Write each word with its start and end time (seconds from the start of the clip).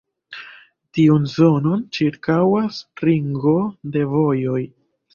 Tiun 0.99 1.27
zonon 1.33 1.85
ĉirkaŭas 1.99 2.83
ringo 3.07 3.57
de 3.95 4.07
vojoj. 4.19 4.63